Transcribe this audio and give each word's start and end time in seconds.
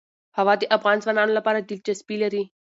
هوا 0.37 0.53
د 0.59 0.63
افغان 0.77 0.97
ځوانانو 1.03 1.35
لپاره 1.39 1.59
دلچسپي 1.69 2.15
لري. 2.23 2.43